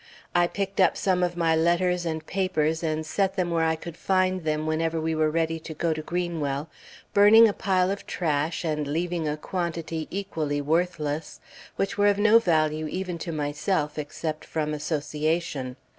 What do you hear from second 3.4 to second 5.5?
where I could find them whenever we were